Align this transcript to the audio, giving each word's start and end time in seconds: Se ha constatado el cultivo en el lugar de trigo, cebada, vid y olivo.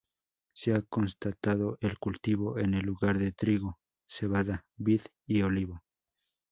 Se 0.55 0.73
ha 0.73 0.81
constatado 0.81 1.77
el 1.79 1.99
cultivo 1.99 2.57
en 2.57 2.73
el 2.73 2.87
lugar 2.87 3.19
de 3.19 3.33
trigo, 3.33 3.77
cebada, 4.09 4.65
vid 4.77 5.01
y 5.27 5.43
olivo. 5.43 5.83